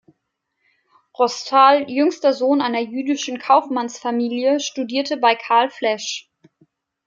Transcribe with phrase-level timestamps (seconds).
[1.19, 6.27] Rostal, jüngster Sohn einer jüdischen Kaufmannsfamilie, studierte bei Carl Flesch.